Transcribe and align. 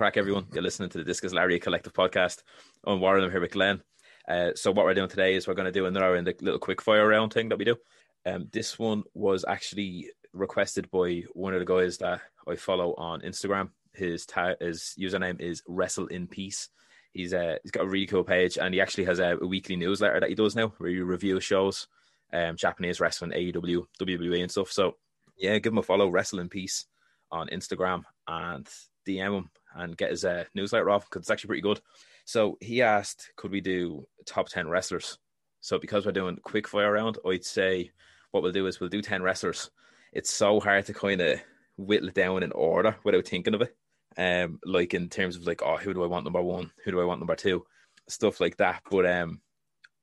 Crack, 0.00 0.16
everyone? 0.16 0.46
You're 0.54 0.62
listening 0.62 0.88
to 0.88 0.96
the 0.96 1.04
Discus 1.04 1.34
Lariat 1.34 1.60
Collective 1.60 1.92
podcast. 1.92 2.38
I'm 2.86 3.02
Warren. 3.02 3.22
I'm 3.22 3.30
here 3.30 3.42
with 3.42 3.50
Glenn. 3.50 3.82
Uh, 4.26 4.52
so 4.54 4.72
what 4.72 4.86
we're 4.86 4.94
doing 4.94 5.10
today 5.10 5.34
is 5.34 5.46
we're 5.46 5.52
going 5.52 5.66
to 5.66 5.70
do 5.70 5.84
another 5.84 6.16
in 6.16 6.24
the 6.24 6.34
little 6.40 6.58
quick 6.58 6.80
fire 6.80 7.06
round 7.06 7.34
thing 7.34 7.50
that 7.50 7.58
we 7.58 7.66
do. 7.66 7.76
Um, 8.24 8.48
this 8.50 8.78
one 8.78 9.02
was 9.12 9.44
actually 9.46 10.08
requested 10.32 10.90
by 10.90 11.24
one 11.34 11.52
of 11.52 11.60
the 11.60 11.66
guys 11.66 11.98
that 11.98 12.22
I 12.48 12.56
follow 12.56 12.94
on 12.94 13.20
Instagram. 13.20 13.72
His 13.92 14.24
ta- 14.24 14.54
his 14.58 14.94
username 14.98 15.38
is 15.38 15.62
Wrestle 15.68 16.06
in 16.06 16.26
Peace. 16.26 16.70
He's 17.12 17.34
uh, 17.34 17.56
he's 17.62 17.70
got 17.70 17.84
a 17.84 17.88
really 17.88 18.06
cool 18.06 18.24
page, 18.24 18.56
and 18.56 18.72
he 18.72 18.80
actually 18.80 19.04
has 19.04 19.18
a, 19.18 19.36
a 19.36 19.46
weekly 19.46 19.76
newsletter 19.76 20.18
that 20.18 20.30
he 20.30 20.34
does 20.34 20.56
now, 20.56 20.72
where 20.78 20.88
he 20.88 21.00
reviews 21.00 21.44
shows, 21.44 21.88
um, 22.32 22.56
Japanese 22.56 23.00
wrestling, 23.00 23.32
AEW, 23.32 23.84
WWE, 24.00 24.40
and 24.40 24.50
stuff. 24.50 24.72
So 24.72 24.96
yeah, 25.36 25.58
give 25.58 25.74
him 25.74 25.78
a 25.78 25.82
follow, 25.82 26.08
Wrestle 26.08 26.40
in 26.40 26.48
Peace, 26.48 26.86
on 27.30 27.48
Instagram, 27.48 28.04
and 28.26 28.66
DM 29.06 29.36
him 29.36 29.50
and 29.74 29.96
get 29.96 30.10
his 30.10 30.24
uh, 30.24 30.44
newsletter 30.54 30.90
off 30.90 31.08
because 31.08 31.22
it's 31.22 31.30
actually 31.30 31.48
pretty 31.48 31.62
good. 31.62 31.80
So 32.24 32.58
he 32.60 32.82
asked, 32.82 33.32
could 33.36 33.50
we 33.50 33.60
do 33.60 34.06
top 34.26 34.48
10 34.48 34.68
wrestlers? 34.68 35.18
So 35.60 35.78
because 35.78 36.06
we're 36.06 36.12
doing 36.12 36.38
quick 36.42 36.68
fire 36.68 36.92
round, 36.92 37.18
I'd 37.26 37.44
say 37.44 37.90
what 38.30 38.42
we'll 38.42 38.52
do 38.52 38.66
is 38.66 38.80
we'll 38.80 38.88
do 38.88 39.02
10 39.02 39.22
wrestlers. 39.22 39.70
It's 40.12 40.32
so 40.32 40.60
hard 40.60 40.86
to 40.86 40.94
kind 40.94 41.20
of 41.20 41.40
whittle 41.76 42.08
it 42.08 42.14
down 42.14 42.42
in 42.42 42.52
order 42.52 42.96
without 43.04 43.26
thinking 43.26 43.54
of 43.54 43.62
it. 43.62 43.76
Um, 44.16 44.58
like 44.64 44.94
in 44.94 45.08
terms 45.08 45.36
of 45.36 45.46
like, 45.46 45.62
oh, 45.62 45.76
who 45.76 45.94
do 45.94 46.02
I 46.02 46.06
want 46.06 46.24
number 46.24 46.42
one? 46.42 46.70
Who 46.84 46.90
do 46.90 47.00
I 47.00 47.04
want 47.04 47.20
number 47.20 47.36
two? 47.36 47.64
Stuff 48.08 48.40
like 48.40 48.56
that. 48.56 48.82
But 48.90 49.06
um, 49.06 49.40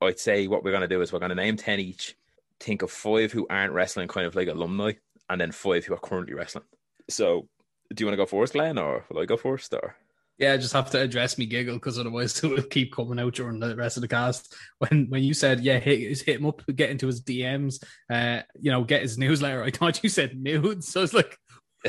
I'd 0.02 0.20
say 0.20 0.48
what 0.48 0.64
we're 0.64 0.72
going 0.72 0.82
to 0.82 0.88
do 0.88 1.02
is 1.02 1.12
we're 1.12 1.20
going 1.20 1.30
to 1.30 1.36
name 1.36 1.58
10 1.58 1.80
each, 1.80 2.16
think 2.60 2.82
of 2.82 2.92
five 2.92 3.32
who 3.32 3.48
aren't 3.50 3.74
wrestling, 3.74 4.08
kind 4.08 4.26
of 4.26 4.36
like 4.36 4.48
alumni, 4.48 4.94
and 5.30 5.42
then 5.42 5.52
five 5.52 5.86
who 5.86 5.94
are 5.94 6.00
currently 6.00 6.34
wrestling. 6.34 6.66
So 7.10 7.48
do 7.94 8.02
you 8.02 8.06
want 8.08 8.14
to 8.14 8.18
go 8.18 8.26
first, 8.26 8.54
Glenn, 8.54 8.78
or 8.78 9.06
will 9.10 9.22
I 9.22 9.26
go 9.26 9.38
first? 9.38 9.74
Or 9.74 9.96
yeah, 10.38 10.54
I 10.54 10.58
just 10.58 10.74
have 10.74 10.92
to 10.92 11.02
address 11.02 11.38
me 11.38 11.46
giggle 11.46 11.76
because 11.76 11.98
otherwise 11.98 12.38
it 12.44 12.48
will 12.48 12.64
keep 12.64 12.94
coming 12.94 13.20
out 13.20 13.36
during 13.36 13.60
the 13.60 13.76
rest 13.76 13.98
of 13.98 14.02
the 14.02 14.08
cast. 14.08 14.56
When 14.80 15.08
when 15.10 15.24
you 15.24 15.34
said 15.34 15.62
yeah, 15.62 15.80
hit, 15.80 16.22
hit 16.22 16.40
him 16.40 16.46
up, 16.46 16.62
get 16.76 16.90
into 16.90 17.08
his 17.08 17.22
DMs, 17.22 17.84
uh, 18.10 18.44
you 18.60 18.72
know, 18.72 18.84
get 18.84 19.02
his 19.02 19.18
newsletter. 19.18 19.64
I 19.66 19.72
thought 19.72 20.04
you 20.04 20.10
said 20.10 20.38
nudes, 20.38 20.88
so 20.88 21.04
it's 21.04 21.14
like. 21.14 21.38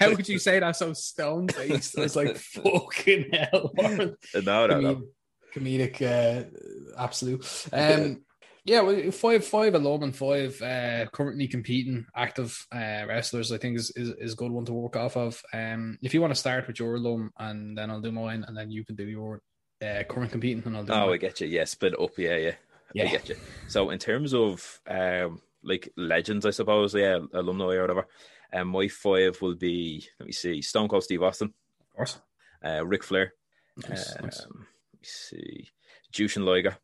How 0.00 0.16
could 0.16 0.28
you 0.28 0.38
say 0.38 0.58
that 0.58 0.74
so 0.74 0.92
stone 0.94 1.48
faced? 1.48 1.96
It's 1.98 2.16
like 2.16 2.36
fucking 2.36 3.30
hell. 3.30 3.70
no, 3.76 4.66
no, 4.66 4.80
no. 4.80 5.02
Comedic, 5.54 6.02
uh, 6.02 6.44
absolute. 6.98 7.68
Um, 7.72 8.24
yeah, 8.66 8.80
well, 8.82 9.10
five 9.12 9.44
five 9.44 9.74
alum 9.74 10.02
and 10.02 10.14
five 10.14 10.60
uh, 10.60 11.06
currently 11.12 11.48
competing 11.48 12.04
active 12.14 12.66
uh, 12.72 13.04
wrestlers, 13.08 13.52
I 13.52 13.58
think 13.58 13.76
is, 13.78 13.90
is 13.96 14.10
is 14.18 14.32
a 14.34 14.36
good 14.36 14.50
one 14.52 14.64
to 14.66 14.72
work 14.72 14.96
off 14.96 15.16
of. 15.16 15.40
Um, 15.52 15.98
if 16.02 16.12
you 16.12 16.20
want 16.20 16.32
to 16.32 16.38
start 16.40 16.66
with 16.66 16.78
your 16.78 16.96
alum, 16.96 17.30
and 17.38 17.76
then 17.78 17.90
I'll 17.90 18.00
do 18.00 18.12
mine, 18.12 18.44
and 18.46 18.56
then 18.56 18.70
you 18.70 18.84
can 18.84 18.96
do 18.96 19.04
your 19.04 19.40
uh, 19.82 20.02
current 20.08 20.30
competing, 20.32 20.62
and 20.66 20.76
I'll 20.76 20.84
do. 20.84 20.92
Oh, 20.92 21.06
mine. 21.06 21.14
I 21.14 21.16
get 21.16 21.40
you. 21.40 21.46
Yeah, 21.46 21.64
split 21.64 21.98
up. 22.00 22.10
Yeah, 22.18 22.36
yeah, 22.36 22.54
Yeah. 22.92 23.04
I 23.04 23.08
get 23.08 23.28
you. 23.28 23.36
So 23.68 23.90
in 23.90 23.98
terms 23.98 24.34
of 24.34 24.80
um, 24.88 25.40
like 25.62 25.88
legends, 25.96 26.44
I 26.46 26.50
suppose, 26.50 26.94
yeah, 26.94 27.18
alumni 27.32 27.74
or 27.74 27.82
whatever. 27.82 28.06
Um, 28.52 28.68
my 28.68 28.86
five 28.88 29.40
will 29.42 29.56
be 29.56 30.06
let 30.20 30.26
me 30.26 30.32
see, 30.32 30.62
Stone 30.62 30.88
Cold 30.88 31.02
Steve 31.02 31.22
Austin, 31.22 31.52
of 31.80 31.96
course. 31.96 32.18
uh, 32.64 32.86
Ric 32.86 33.02
Flair, 33.02 33.32
Nice, 33.88 34.14
um, 34.16 34.24
nice. 34.24 34.40
let 34.40 34.50
me 34.54 34.66
see, 35.02 35.68
Jushin 36.12 36.44
Liger, 36.44 36.76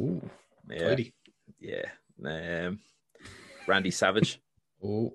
Ooh, 0.00 0.28
yeah, 0.70 0.88
tidy. 0.88 1.14
yeah, 1.60 1.84
um, 2.24 2.78
Randy 3.66 3.90
Savage, 3.90 4.40
Oh, 4.82 5.12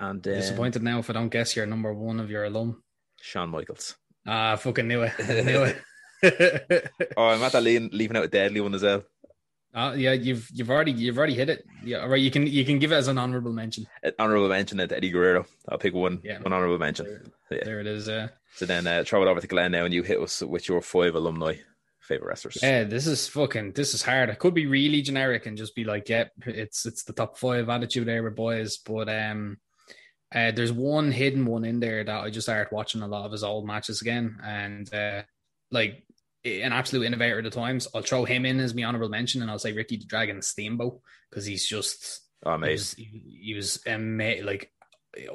and 0.00 0.26
um, 0.26 0.34
disappointed 0.34 0.82
now 0.82 0.98
if 0.98 1.10
I 1.10 1.12
don't 1.12 1.28
guess 1.28 1.54
your 1.56 1.66
number 1.66 1.92
one 1.94 2.20
of 2.20 2.30
your 2.30 2.44
alum. 2.44 2.82
Shawn 3.20 3.50
Michaels. 3.50 3.96
Ah, 4.26 4.52
I 4.52 4.56
fucking 4.56 4.88
knew 4.88 5.02
it. 5.02 5.12
Knew 5.18 5.64
it. 5.64 5.76
Oh, 7.16 7.26
I'm 7.26 7.42
at 7.42 7.52
that 7.52 7.62
leaving, 7.62 7.90
leaving 7.92 8.16
out 8.16 8.24
a 8.24 8.28
deadly 8.28 8.60
one 8.60 8.74
as 8.74 8.82
well. 8.82 9.04
Ah, 9.74 9.92
yeah, 9.92 10.12
you've 10.12 10.48
you've 10.52 10.70
already 10.70 10.92
you've 10.92 11.18
already 11.18 11.34
hit 11.34 11.48
it. 11.50 11.64
Yeah, 11.84 11.98
all 11.98 12.08
right. 12.08 12.20
You 12.20 12.30
can 12.30 12.46
you 12.46 12.64
can 12.64 12.78
give 12.78 12.92
it 12.92 12.96
as 12.96 13.08
an 13.08 13.18
honorable 13.18 13.52
mention. 13.52 13.86
Uh, 14.04 14.12
Honorable 14.18 14.48
mention 14.48 14.78
at 14.80 14.92
Eddie 14.92 15.10
Guerrero. 15.10 15.46
I'll 15.68 15.78
pick 15.78 15.92
one. 15.94 16.20
Yeah. 16.24 16.40
One 16.40 16.52
honorable 16.52 16.78
mention. 16.78 17.06
There, 17.06 17.58
Yeah. 17.58 17.64
there 17.64 17.80
it 17.80 17.86
is. 17.86 18.08
Uh, 18.08 18.28
So 18.54 18.66
then 18.66 18.86
uh, 18.86 19.02
throw 19.04 19.22
it 19.22 19.28
over 19.28 19.40
to 19.40 19.46
Glenn 19.48 19.72
now, 19.72 19.84
and 19.84 19.92
you 19.92 20.02
hit 20.04 20.20
us 20.20 20.42
with 20.42 20.68
your 20.68 20.80
five 20.80 21.14
alumni 21.16 21.56
favorite 22.04 22.28
wrestlers. 22.28 22.58
yeah, 22.62 22.84
this 22.84 23.06
is 23.06 23.28
fucking 23.28 23.72
this 23.72 23.94
is 23.94 24.02
hard. 24.02 24.30
I 24.30 24.34
could 24.34 24.54
be 24.54 24.66
really 24.66 25.02
generic 25.02 25.46
and 25.46 25.56
just 25.58 25.74
be 25.74 25.84
like, 25.84 26.08
yeah, 26.08 26.24
it's 26.46 26.86
it's 26.86 27.04
the 27.04 27.12
top 27.12 27.36
five 27.38 27.68
attitude 27.68 28.08
era 28.08 28.30
boys, 28.30 28.78
but 28.78 29.08
um. 29.08 29.58
Uh, 30.34 30.50
there's 30.50 30.72
one 30.72 31.12
hidden 31.12 31.46
one 31.46 31.64
in 31.64 31.78
there 31.78 32.02
that 32.02 32.20
I 32.24 32.28
just 32.28 32.46
started 32.46 32.74
watching 32.74 33.02
a 33.02 33.06
lot 33.06 33.24
of 33.24 33.30
his 33.30 33.44
old 33.44 33.64
matches 33.68 34.00
again, 34.02 34.36
and 34.42 34.92
uh, 34.92 35.22
like 35.70 36.02
an 36.44 36.72
absolute 36.72 37.04
innovator 37.06 37.38
at 37.38 37.44
the 37.44 37.50
times. 37.50 37.86
I'll 37.94 38.02
throw 38.02 38.24
him 38.24 38.44
in 38.44 38.58
as 38.58 38.74
my 38.74 38.82
honorable 38.82 39.08
mention, 39.08 39.42
and 39.42 39.50
I'll 39.50 39.60
say 39.60 39.70
Ricky 39.72 39.96
the 39.96 40.06
Dragon 40.06 40.38
Oh, 40.38 40.40
Steamboat 40.40 41.00
because 41.30 41.46
he's 41.46 41.64
just 41.64 42.22
he 42.44 42.50
amazing. 42.50 42.72
was, 42.72 42.92
he, 42.94 43.38
he 43.44 43.54
was 43.54 43.78
ama- 43.86 44.42
like 44.42 44.72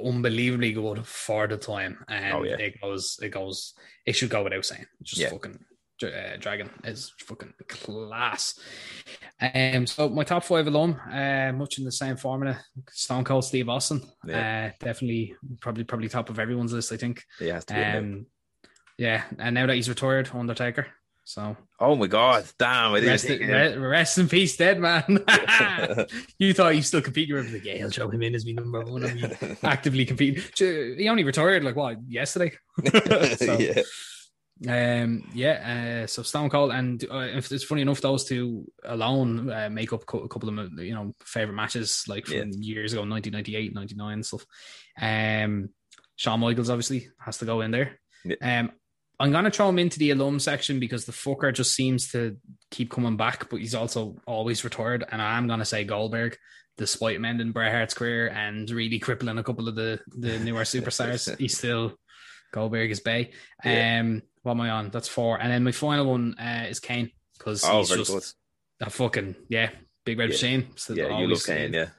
unbelievably 0.04 0.74
good 0.74 1.06
for 1.08 1.48
the 1.48 1.56
time, 1.56 2.04
and 2.10 2.34
Oh, 2.34 2.44
yeah. 2.44 2.58
it 2.58 2.82
goes, 2.82 3.18
it 3.22 3.30
goes, 3.30 3.76
it 4.06 4.14
should 4.18 4.30
go 4.30 4.44
without 4.44 4.66
saying. 4.66 4.86
Just 5.02 5.22
Yeah. 5.22 5.30
fucking 5.30 5.60
uh, 6.04 6.38
Dragon 6.38 6.70
is 6.84 7.14
fucking 7.20 7.54
class. 7.68 8.60
Um, 9.42 9.88
so 9.88 10.10
my 10.10 10.24
top 10.24 10.44
five 10.44 10.68
alone, 10.68 10.94
uh, 10.94 11.52
much 11.56 11.78
in 11.78 11.86
the 11.86 11.92
same 11.92 12.18
formula. 12.18 12.60
Stone 12.90 13.24
Cold 13.24 13.46
Steve 13.46 13.70
Austin, 13.70 14.02
Yeah. 14.26 14.72
uh, 14.80 14.84
definitely, 14.84 15.36
probably, 15.62 15.84
probably 15.84 16.10
top 16.10 16.30
of 16.30 16.40
everyone's 16.40 16.74
list. 16.74 16.92
I 16.92 16.98
think. 16.98 17.24
Yeah. 17.40 17.54
has 17.56 17.66
to 17.66 17.74
be. 17.74 17.82
Um, 17.82 18.26
yeah, 18.98 19.24
and 19.38 19.56
now 19.56 19.66
that 19.66 19.76
he's 19.76 19.88
retired, 19.90 20.30
Undertaker. 20.34 20.88
So 21.24 21.56
oh 21.80 21.96
my 21.96 22.08
god! 22.08 22.44
Damn! 22.58 22.94
I 22.94 23.02
didn't 23.02 23.10
rest, 23.12 23.26
in, 23.26 23.48
re- 23.48 23.78
rest 23.78 24.18
in 24.18 24.28
peace, 24.28 24.58
dead 24.58 24.80
man. 24.80 25.04
you 26.40 26.56
thought 26.56 26.76
you 26.76 26.82
still 26.82 27.02
compete? 27.02 27.28
You 27.30 27.36
were 27.36 27.44
like, 27.44 27.64
yeah, 27.64 27.76
he'll 27.76 27.92
throw 27.92 28.10
him 28.10 28.24
in 28.24 28.34
as 28.34 28.46
me 28.46 28.54
number 28.54 28.82
one. 28.84 29.06
I 29.06 29.14
mean, 29.14 29.58
actively 29.64 30.06
competing. 30.06 30.44
He 30.98 31.08
only 31.08 31.24
retired 31.24 31.64
like 31.64 31.76
what 31.76 31.98
yesterday. 32.08 32.52
So, 33.38 33.60
yeah. 33.60 33.84
Um, 34.68 35.30
yeah. 35.34 36.02
Uh, 36.04 36.08
so 36.08 36.22
Stone 36.24 36.50
Cold 36.50 36.72
and 36.72 37.04
uh, 37.10 37.28
it's 37.34 37.64
funny 37.64 37.82
enough, 37.82 38.02
those 38.02 38.26
two 38.26 38.70
alone 38.84 39.50
uh, 39.50 39.70
make 39.70 39.94
up 39.94 40.06
co- 40.06 40.20
a 40.20 40.28
couple 40.28 40.50
of 40.60 40.74
you 40.80 40.94
know 40.94 41.16
favorite 41.24 41.56
matches 41.56 42.04
like 42.08 42.26
from 42.26 42.36
Yeah. 42.38 42.46
years 42.60 42.94
ago, 42.94 43.02
1998, 43.02 43.74
99 43.74 44.14
and 44.14 44.26
stuff. 44.26 44.46
Um, 45.00 45.70
Shawn 46.18 46.42
Michaels 46.42 46.70
obviously 46.70 47.08
has 47.20 47.38
to 47.38 47.46
go 47.46 47.62
in 47.62 47.72
there. 47.72 48.00
Um, 48.42 48.72
I'm 49.22 49.32
gonna 49.32 49.52
throw 49.52 49.70
him 49.70 49.80
into 49.80 50.00
the 50.00 50.12
alum 50.12 50.40
section 50.40 50.80
because 50.80 51.06
the 51.06 51.12
fucker 51.14 51.54
just 51.54 51.74
seems 51.74 52.12
to 52.12 52.38
keep 52.72 52.90
coming 52.92 53.16
back, 53.18 53.50
but 53.50 53.60
he's 53.60 53.76
also 53.76 54.18
always 54.26 54.64
retired. 54.64 55.06
And 55.10 55.22
I'm 55.22 55.48
gonna 55.48 55.66
say 55.66 55.86
Goldberg, 55.86 56.38
despite 56.78 57.20
mending 57.22 57.42
ending 57.48 57.54
Bret 57.54 57.74
Hart's 57.74 57.94
career 57.94 58.30
and 58.30 58.70
really 58.70 59.00
crippling 59.00 59.38
a 59.38 59.44
couple 59.44 59.70
of 59.70 59.76
the 59.76 60.00
the 60.08 60.40
newer 60.40 60.64
superstars, 60.64 61.38
he's 61.40 61.58
still 61.58 61.94
Goldberg 62.52 62.92
is 62.92 63.00
Bay. 63.00 63.32
Yeah. 63.64 64.00
Um, 64.02 64.22
what 64.44 64.54
am 64.54 64.62
I 64.62 64.70
on? 64.70 64.90
That's 64.90 65.08
four. 65.08 65.40
And 65.42 65.52
then 65.52 65.64
my 65.64 65.72
final 65.72 66.06
one 66.06 66.36
uh, 66.40 66.66
is 66.70 66.80
Kane 66.80 67.12
because 67.38 67.64
Oh, 67.64 67.80
he's 67.80 67.90
very 67.90 68.02
just 68.02 68.12
good. 68.12 68.88
a 68.88 68.90
fucking 68.90 69.36
yeah, 69.50 69.70
big 70.06 70.18
red 70.20 70.30
Yeah. 70.30 70.34
machine. 70.34 70.68
So 70.76 70.94
Yeah, 70.94 71.20
you 71.20 71.28
love 71.28 71.44
Kane. 71.46 71.74
Yeah. 71.74 71.90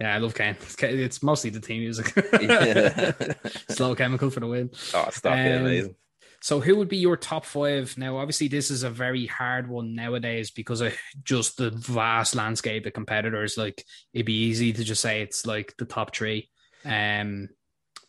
yeah, 0.00 0.14
I 0.14 0.18
love 0.18 0.34
Kane. 0.34 0.56
It's, 0.62 0.76
it's 0.82 1.22
mostly 1.22 1.50
the 1.50 1.60
team 1.60 1.80
music. 1.82 2.12
Yeah. 2.40 3.12
Slow 3.70 3.94
chemical 3.94 4.30
for 4.30 4.40
the 4.40 4.46
win. 4.46 4.70
Oh, 4.94 5.08
stop! 5.10 5.36
yeah, 5.36 5.56
Um, 5.56 5.62
amazing. 5.66 5.94
So, 6.42 6.58
who 6.58 6.76
would 6.76 6.88
be 6.88 6.96
your 6.96 7.18
top 7.18 7.44
five? 7.44 7.98
Now, 7.98 8.16
obviously, 8.16 8.48
this 8.48 8.70
is 8.70 8.82
a 8.82 8.88
very 8.88 9.26
hard 9.26 9.68
one 9.68 9.94
nowadays 9.94 10.50
because 10.50 10.80
of 10.80 10.96
just 11.22 11.58
the 11.58 11.68
vast 11.70 12.34
landscape 12.34 12.86
of 12.86 12.94
competitors. 12.94 13.58
Like, 13.58 13.84
it'd 14.14 14.24
be 14.24 14.44
easy 14.44 14.72
to 14.72 14.82
just 14.82 15.02
say 15.02 15.20
it's 15.20 15.44
like 15.44 15.74
the 15.76 15.84
top 15.84 16.16
three. 16.16 16.48
Um, 16.86 17.50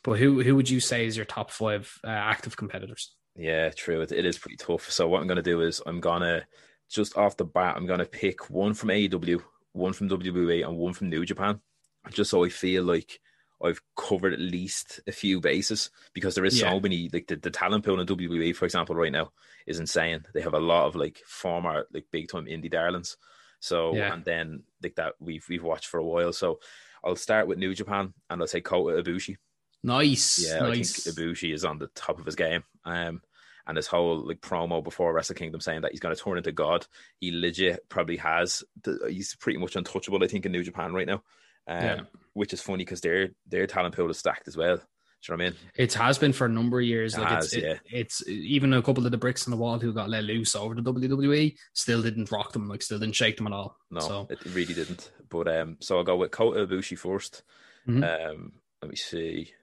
But 0.03 0.19
who 0.19 0.42
who 0.42 0.56
would 0.56 0.69
you 0.69 0.80
say 0.80 1.06
is 1.06 1.15
your 1.15 1.25
top 1.25 1.51
five 1.51 1.94
uh, 2.03 2.09
active 2.09 2.57
competitors? 2.57 3.13
Yeah, 3.36 3.69
true. 3.69 4.01
It, 4.01 4.12
it 4.12 4.25
is 4.25 4.38
pretty 4.38 4.57
tough. 4.57 4.89
So 4.89 5.07
what 5.07 5.21
I'm 5.21 5.27
going 5.27 5.38
to 5.38 5.42
do 5.42 5.62
is 5.62 5.81
I'm 5.86 6.00
going 6.00 6.21
to 6.21 6.45
just 6.89 7.18
off 7.18 7.38
the 7.38 7.45
bat, 7.45 7.75
I'm 7.77 7.86
going 7.86 8.00
to 8.00 8.06
pick 8.06 8.50
one 8.50 8.74
from 8.74 8.89
AEW, 8.89 9.42
one 9.71 9.94
from 9.94 10.09
WWE, 10.09 10.68
and 10.68 10.77
one 10.77 10.94
from 10.94 11.09
New 11.09 11.25
Japan, 11.25 11.62
just 12.09 12.31
so 12.31 12.44
I 12.44 12.50
feel 12.50 12.83
like 12.83 13.19
I've 13.63 13.81
covered 13.95 14.33
at 14.33 14.39
least 14.39 15.00
a 15.07 15.12
few 15.12 15.39
bases 15.39 15.92
because 16.13 16.36
there 16.36 16.45
is 16.45 16.59
yeah. 16.59 16.71
so 16.71 16.80
many 16.80 17.09
like 17.13 17.27
the, 17.27 17.36
the 17.36 17.51
talent 17.51 17.86
pool 17.86 18.00
in 18.00 18.07
WWE, 18.07 18.56
for 18.56 18.65
example, 18.65 18.95
right 18.95 19.12
now 19.12 19.31
is 19.68 19.80
insane. 19.80 20.24
They 20.33 20.42
have 20.42 20.53
a 20.53 20.59
lot 20.59 20.88
of 20.88 20.95
like 20.95 21.21
former 21.25 21.86
like 21.94 22.06
big 22.12 22.30
time 22.30 22.45
indie 22.45 22.71
darlings. 22.71 23.18
So 23.59 23.95
yeah. 23.95 24.13
and 24.13 24.25
then 24.25 24.63
like 24.81 24.95
that 24.95 25.13
we've 25.19 25.45
we've 25.48 25.63
watched 25.63 25.88
for 25.88 26.00
a 26.00 26.06
while. 26.06 26.33
So 26.33 26.59
I'll 27.03 27.15
start 27.15 27.48
with 27.48 27.59
New 27.59 27.74
Japan 27.75 28.13
and 28.30 28.42
I'll 28.42 28.48
say 28.48 28.62
Kota 28.62 29.01
Ibushi. 29.01 29.38
Nice. 29.83 30.45
Yeah, 30.45 30.59
nice. 30.59 31.07
I 31.07 31.11
think 31.11 31.17
Ibushi 31.17 31.53
is 31.53 31.65
on 31.65 31.79
the 31.79 31.87
top 31.87 32.19
of 32.19 32.25
his 32.25 32.35
game. 32.35 32.63
Um 32.85 33.21
and 33.67 33.77
his 33.77 33.87
whole 33.87 34.27
like 34.27 34.41
promo 34.41 34.83
before 34.83 35.13
Wrestle 35.13 35.35
Kingdom 35.35 35.61
saying 35.61 35.81
that 35.81 35.91
he's 35.91 35.99
going 35.99 36.15
to 36.15 36.21
turn 36.21 36.37
into 36.37 36.51
God, 36.51 36.85
he 37.19 37.31
legit 37.31 37.87
probably 37.89 38.17
has. 38.17 38.63
He's 39.07 39.35
pretty 39.35 39.59
much 39.59 39.75
untouchable, 39.75 40.23
I 40.23 40.27
think, 40.27 40.45
in 40.45 40.51
New 40.51 40.63
Japan 40.63 40.93
right 40.93 41.07
now. 41.07 41.23
Um, 41.67 41.83
yeah. 41.83 41.99
Which 42.33 42.53
is 42.53 42.61
funny 42.61 42.83
because 42.83 43.01
their 43.01 43.29
their 43.47 43.67
talent 43.67 43.95
pool 43.95 44.09
is 44.09 44.17
stacked 44.17 44.47
as 44.47 44.57
well. 44.57 44.77
Do 44.77 45.31
you 45.33 45.37
know 45.37 45.43
what 45.43 45.47
I 45.47 45.49
mean? 45.51 45.59
It 45.75 45.93
has 45.93 46.17
been 46.17 46.33
for 46.33 46.45
a 46.45 46.49
number 46.49 46.79
of 46.79 46.85
years. 46.85 47.13
It 47.13 47.21
like 47.21 47.29
has, 47.29 47.53
it's, 47.53 47.63
yeah. 47.63 47.75
it's 47.85 48.27
even 48.27 48.73
a 48.73 48.81
couple 48.81 49.05
of 49.05 49.11
the 49.11 49.17
bricks 49.19 49.45
in 49.45 49.51
the 49.51 49.57
wall 49.57 49.77
who 49.77 49.93
got 49.93 50.09
let 50.09 50.23
loose 50.23 50.55
over 50.55 50.73
the 50.73 50.81
WWE 50.81 51.55
still 51.73 52.01
didn't 52.01 52.31
rock 52.31 52.53
them, 52.53 52.67
like 52.67 52.81
still 52.81 52.97
didn't 52.97 53.15
shake 53.15 53.37
them 53.37 53.45
at 53.45 53.53
all. 53.53 53.77
No, 53.91 53.99
so. 53.99 54.27
it 54.31 54.43
really 54.45 54.73
didn't. 54.73 55.11
But 55.29 55.47
um, 55.47 55.77
so 55.79 55.97
I'll 55.97 56.03
go 56.03 56.15
with 56.15 56.31
Kota 56.31 56.65
Ibushi 56.65 56.99
1st 56.99 57.41
mm-hmm. 57.87 58.03
Um, 58.03 58.51
let 58.81 58.89
me 58.89 58.97
see. 58.97 59.53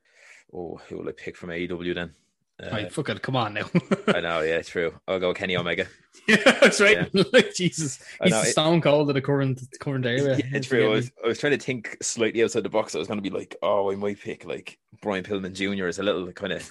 Oh, 0.53 0.81
who 0.89 0.99
will 0.99 1.09
I 1.09 1.13
pick 1.13 1.37
from 1.37 1.51
AEW 1.51 1.95
then? 1.95 2.15
Uh, 2.61 2.71
right, 2.73 2.93
fuck 2.93 3.09
it, 3.09 3.23
come 3.23 3.37
on 3.37 3.55
now. 3.55 3.71
I 4.09 4.21
know, 4.21 4.41
yeah, 4.41 4.61
true. 4.63 4.93
I'll 5.07 5.21
go 5.21 5.33
Kenny 5.33 5.57
Omega. 5.57 5.87
yeah, 6.29 6.37
that's 6.61 6.81
right. 6.81 7.09
Yeah. 7.13 7.23
like 7.33 7.55
Jesus, 7.55 8.03
he's 8.23 8.33
know, 8.33 8.43
stone 8.43 8.81
cold 8.81 9.09
at 9.09 9.15
the 9.15 9.23
current 9.23 9.61
current 9.79 10.05
area. 10.05 10.39
Yeah, 10.39 10.47
it's 10.53 10.67
true. 10.67 10.87
I 10.87 10.89
was, 10.89 11.13
I 11.23 11.29
was 11.29 11.39
trying 11.39 11.57
to 11.57 11.65
think 11.65 11.97
slightly 12.03 12.43
outside 12.43 12.65
the 12.65 12.69
box. 12.69 12.97
I 12.97 12.99
was 12.99 13.07
going 13.07 13.23
to 13.23 13.31
be 13.31 13.37
like, 13.37 13.55
oh, 13.63 13.93
I 13.93 13.95
might 13.95 14.21
pick 14.21 14.45
like 14.45 14.77
Brian 15.01 15.23
Pillman 15.23 15.53
Jr. 15.53 15.87
as 15.87 16.01
a 16.01 16.03
little 16.03 16.33
kind 16.33 16.53
of 16.53 16.69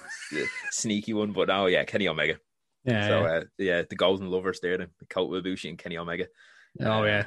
sneaky 0.72 1.14
one, 1.14 1.32
but 1.32 1.50
oh 1.50 1.68
yeah, 1.68 1.86
Kenny 1.86 2.10
Omega. 2.10 2.38
Yeah. 2.84 3.08
So 3.08 3.26
uh, 3.26 3.44
yeah, 3.58 3.84
the 3.90 3.96
Golden 3.96 4.30
Lovers 4.30 4.60
there, 4.60 4.78
the 4.78 4.90
Kota 5.10 5.42
Ibushi 5.42 5.70
and 5.70 5.78
Kenny 5.78 5.98
Omega. 5.98 6.28
Oh 6.82 7.04
yeah. 7.04 7.26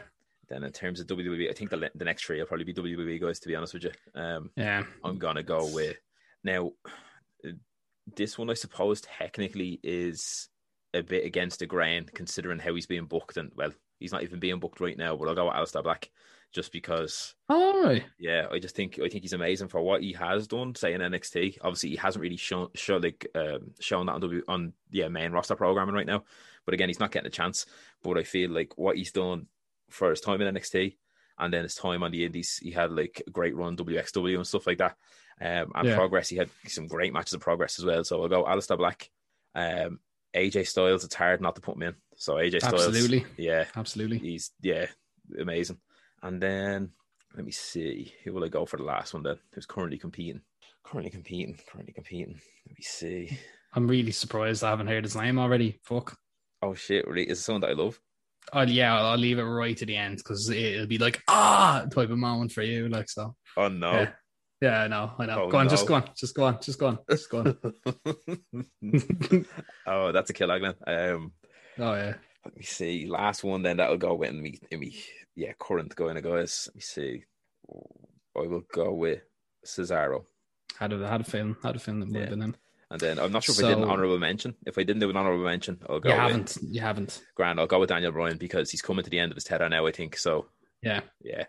Then 0.51 0.65
in 0.65 0.73
terms 0.73 1.01
of 1.01 1.07
WWE, 1.07 1.49
I 1.49 1.55
think 1.55 1.71
the 1.71 1.91
the 1.95 2.05
next 2.05 2.25
three 2.25 2.41
will 2.41 2.47
probably 2.47 2.65
be 2.65 2.75
WWE 2.75 3.21
guys. 3.21 3.41
To 3.41 3.49
be 3.49 3.55
honest 3.55 3.73
with 3.73 3.85
you, 3.85 3.93
um, 4.15 4.51
yeah, 4.57 4.83
I'm 5.03 5.17
gonna 5.17 5.43
go 5.45 5.65
with 5.73 5.97
now 6.45 6.73
this 8.17 8.39
one, 8.39 8.51
I 8.51 8.55
suppose, 8.55 9.01
technically 9.01 9.81
is 9.83 10.49
a 10.95 11.03
bit 11.03 11.25
against 11.25 11.61
the 11.61 11.67
grain 11.67 12.07
considering 12.15 12.59
how 12.59 12.75
he's 12.75 12.87
being 12.87 13.07
booked. 13.07 13.37
And 13.37 13.53
well, 13.55 13.73
he's 13.99 14.13
not 14.13 14.23
even 14.23 14.41
being 14.41 14.59
booked 14.59 14.81
right 14.81 14.99
now, 14.99 15.17
but 15.17 15.29
I'll 15.29 15.35
go 15.35 15.47
with 15.47 15.55
Aleister 15.55 15.83
Black 15.83 16.11
just 16.53 16.73
because. 16.73 17.35
All 17.49 17.83
right. 17.83 18.05
Yeah, 18.19 18.47
I 18.51 18.59
just 18.59 18.75
think 18.75 18.99
I 18.99 19.09
think 19.09 19.23
he's 19.23 19.33
amazing 19.33 19.69
for 19.69 19.81
what 19.81 20.03
he 20.03 20.13
has 20.15 20.47
done. 20.47 20.75
Say 20.75 20.95
in 20.95 21.01
NXT, 21.01 21.59
obviously 21.63 21.91
he 21.91 21.97
hasn't 21.97 22.23
really 22.23 22.37
shown 22.37 22.69
show 22.75 22.97
like 22.97 23.27
um, 23.35 23.73
shown 23.81 24.07
that 24.07 24.15
on 24.15 24.21
the 24.21 24.43
on 24.49 24.73
yeah 24.91 25.09
main 25.09 25.33
roster 25.33 25.57
programming 25.57 25.95
right 25.95 26.07
now. 26.07 26.25
But 26.65 26.75
again, 26.75 26.89
he's 26.89 27.01
not 27.01 27.13
getting 27.13 27.29
a 27.29 27.31
chance. 27.31 27.67
But 28.03 28.19
I 28.19 28.25
feel 28.25 28.51
like 28.51 28.77
what 28.77 28.97
he's 28.97 29.13
done 29.13 29.47
for 29.89 30.11
his 30.11 30.21
time 30.21 30.41
in 30.41 30.55
NXT 30.55 30.97
and 31.39 31.53
then 31.53 31.63
his 31.63 31.75
time 31.75 32.03
on 32.03 32.13
the 32.13 32.25
Indies, 32.25 32.59
he 32.63 32.71
had 32.71 32.93
like 32.93 33.23
a 33.27 33.31
great 33.31 33.57
run 33.57 33.77
WXW 33.77 34.37
and 34.37 34.47
stuff 34.47 34.67
like 34.67 34.79
that. 34.79 34.97
Um, 35.41 35.73
and 35.75 35.89
yeah. 35.89 35.97
progress, 35.97 36.29
he 36.29 36.37
had 36.37 36.51
some 36.67 36.87
great 36.87 37.13
matches 37.13 37.33
of 37.33 37.41
progress 37.41 37.79
as 37.79 37.85
well. 37.85 38.05
So 38.05 38.21
I'll 38.23 38.29
go 38.29 38.45
Aleister 38.45 38.77
Black. 38.77 39.11
Um, 39.55 40.01
AJ 40.37 40.67
Styles, 40.69 41.05
it's 41.05 41.15
hard 41.15 41.41
not 41.41 41.55
to 41.57 41.61
put 41.61 41.77
him 41.77 41.83
in. 41.83 41.95
So 42.17 42.35
AJ 42.35 42.59
Styles, 42.59 42.87
absolutely, 42.87 43.27
yeah, 43.37 43.65
absolutely, 43.75 44.19
he's 44.19 44.51
yeah, 44.61 44.87
amazing. 45.39 45.79
And 46.23 46.41
then 46.41 46.91
let 47.35 47.45
me 47.45 47.53
see, 47.53 48.13
who 48.23 48.33
will 48.33 48.45
I 48.45 48.49
go 48.49 48.67
for 48.67 48.77
the 48.77 48.85
last 48.85 49.15
one 49.15 49.23
then? 49.23 49.37
Who's 49.55 49.67
currently 49.67 49.99
competing? 49.99 50.43
Currently 50.85 51.11
competing, 51.11 51.59
currently 51.71 51.93
competing. 51.93 52.41
Let 52.67 52.79
me 52.79 52.83
see. 52.83 53.39
I'm 53.73 53.89
really 53.89 54.13
surprised 54.13 54.65
I 54.65 54.71
haven't 54.71 54.89
heard 54.89 55.05
his 55.05 55.17
name 55.17 55.39
already. 55.39 55.79
Fuck. 55.85 56.17
Oh 56.63 56.75
shit! 56.75 57.07
Really? 57.07 57.29
Is 57.29 57.39
it 57.39 57.43
someone 57.43 57.63
that 57.63 57.71
I 57.71 57.75
love? 57.75 57.99
Oh 58.53 58.63
yeah, 58.63 58.99
I'll 58.99 59.17
leave 59.17 59.39
it 59.39 59.45
right 59.45 59.77
to 59.77 59.87
the 59.87 59.97
end 59.97 60.19
because 60.19 60.51
it'll 60.51 60.87
be 60.87 60.99
like 60.99 61.23
ah 61.29 61.87
type 61.93 62.11
of 62.11 62.19
moment 62.19 62.53
for 62.53 62.63
you, 62.63 62.89
like 62.89 63.09
so. 63.09 63.35
Oh 63.57 63.69
no. 63.69 63.93
Yeah. 63.93 64.11
Yeah, 64.61 64.83
I 64.83 64.89
know, 64.89 65.13
I 65.19 65.27
know. 65.27 65.45
Oh, 65.45 65.51
go 65.51 65.59
on, 65.59 65.67
no. 65.67 65.71
just 65.71 65.87
go 65.87 65.95
on, 65.95 66.05
just 66.15 66.35
go 66.35 66.45
on, 66.45 66.59
just 66.61 66.79
go 66.79 66.87
on, 66.89 66.99
just 67.09 67.31
go 67.31 67.39
on. 67.39 67.57
oh, 69.87 70.13
that's 70.13 70.29
a 70.29 70.33
killer, 70.35 70.59
Glenn. 70.59 70.75
Um, 70.87 71.33
oh 71.79 71.95
yeah. 71.95 72.15
Let 72.45 72.57
me 72.57 72.63
see. 72.63 73.07
Last 73.07 73.45
one, 73.45 73.63
then 73.63 73.79
that'll 73.79 73.97
go 73.97 74.15
with 74.15 74.33
me. 74.33 74.59
me, 74.73 75.03
yeah, 75.35 75.53
current 75.59 75.95
going 75.95 76.17
to 76.17 76.23
guys. 76.23 76.69
Let 76.69 76.75
me 76.77 76.81
see. 76.81 77.25
I 78.37 78.47
will 78.47 78.63
go 78.73 78.93
with 78.93 79.21
Cesaro. 79.65 80.25
How 80.79 80.89
did 80.89 81.03
how 81.03 81.19
did 81.19 81.27
film? 81.27 81.57
How 81.63 81.73
did 81.73 81.83
film 81.83 82.01
that 82.01 82.11
yeah. 82.11 82.27
been 82.27 82.43
him? 82.43 82.57
And 82.91 83.01
then 83.01 83.19
I'm 83.19 83.31
not 83.31 83.45
sure 83.45 83.53
if 83.53 83.59
so, 83.59 83.67
I 83.67 83.71
did 83.71 83.79
an 83.79 83.89
honorable 83.89 84.19
mention. 84.19 84.55
If 84.67 84.77
I 84.77 84.83
didn't 84.83 85.01
do 85.01 85.11
an 85.11 85.17
honorable 85.17 85.45
mention, 85.45 85.79
I'll 85.89 86.01
go. 86.01 86.09
You 86.09 86.17
haven't. 86.17 86.59
You 86.63 86.81
haven't. 86.81 87.23
Grand. 87.35 87.61
I'll 87.61 87.67
go 87.67 87.79
with 87.79 87.91
Daniel 87.91 88.13
Bryan 88.13 88.37
because 88.37 88.71
he's 88.71 88.83
coming 88.83 89.05
to 89.05 89.11
the 89.11 89.19
end 89.19 89.33
of 89.33 89.37
his 89.37 89.45
tether 89.45 89.69
now. 89.69 89.87
I 89.87 89.93
think 89.93 90.17
so. 90.17 90.47
Yeah. 90.83 91.01
Yeah. 91.23 91.45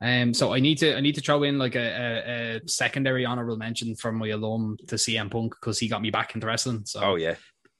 Um, 0.00 0.34
so 0.34 0.52
I 0.52 0.60
need 0.60 0.78
to 0.78 0.96
I 0.96 1.00
need 1.00 1.14
to 1.14 1.20
throw 1.20 1.42
in 1.44 1.58
like 1.58 1.76
a, 1.76 1.78
a, 1.78 2.56
a 2.56 2.68
secondary 2.68 3.24
honorable 3.24 3.56
mention 3.56 3.94
from 3.96 4.16
my 4.16 4.28
alum 4.28 4.76
to 4.88 4.96
CM 4.96 5.30
Punk 5.30 5.54
because 5.58 5.78
he 5.78 5.88
got 5.88 6.02
me 6.02 6.10
back 6.10 6.34
into 6.34 6.46
wrestling. 6.46 6.82
So 6.84 7.00
oh 7.02 7.14
yeah, 7.14 7.36